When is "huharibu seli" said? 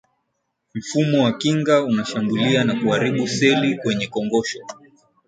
2.81-3.75